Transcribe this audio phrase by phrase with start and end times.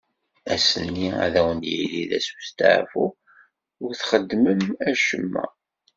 [0.53, 3.05] Ass-nni ad wen-yili d ass n usteɛfu,
[3.83, 5.45] ur txeddmem acemma.